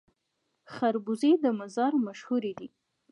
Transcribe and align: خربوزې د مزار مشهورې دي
خربوزې 0.73 1.31
د 1.43 1.45
مزار 1.59 1.93
مشهورې 2.05 2.53
دي 2.59 2.67